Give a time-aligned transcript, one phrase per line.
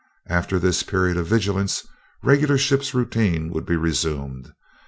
[0.25, 1.85] After this period of vigilance,
[2.23, 4.51] regular ship's routine would be resumed.